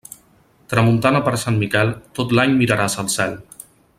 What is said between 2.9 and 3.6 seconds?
al cel.